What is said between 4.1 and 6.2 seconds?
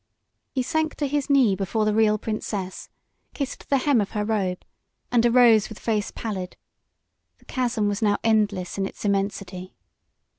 her robe and arose with face